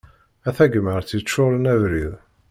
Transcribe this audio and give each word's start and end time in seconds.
A 0.47 0.49
tagmart 0.57 1.13
yeččuren 1.15 1.69
abrid. 1.73 2.11